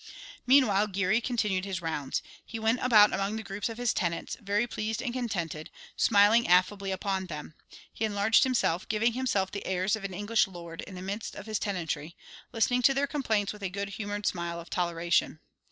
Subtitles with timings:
[0.47, 2.23] Meanwhile Geary continued his rounds.
[2.43, 6.89] He went about among the groups of his tenants, very pleased and contented, smiling affably
[6.89, 7.53] upon them.
[7.93, 11.45] He enlarged himself, giving himself the airs of an English lord in the midst of
[11.45, 12.15] his tenantry,
[12.51, 15.39] listening to their complaints with a good humoured smile of toleration.